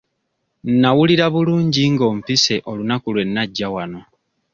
[0.69, 4.01] Nnawulira bulungi nga ompise olunaku lwe nnajja wano.